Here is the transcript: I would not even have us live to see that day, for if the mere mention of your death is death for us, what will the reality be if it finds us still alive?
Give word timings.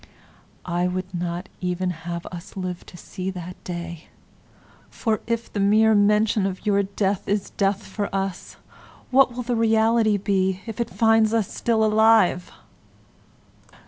I 0.65 0.87
would 0.87 1.13
not 1.13 1.47
even 1.59 1.91
have 1.91 2.25
us 2.31 2.57
live 2.57 2.87
to 2.87 2.97
see 2.97 3.29
that 3.29 3.63
day, 3.63 4.07
for 4.89 5.21
if 5.27 5.53
the 5.53 5.59
mere 5.59 5.93
mention 5.93 6.47
of 6.47 6.65
your 6.65 6.81
death 6.81 7.29
is 7.29 7.51
death 7.51 7.83
for 7.85 8.09
us, 8.11 8.55
what 9.11 9.31
will 9.35 9.43
the 9.43 9.55
reality 9.55 10.17
be 10.17 10.59
if 10.65 10.79
it 10.81 10.89
finds 10.89 11.35
us 11.35 11.53
still 11.53 11.83
alive? 11.85 12.51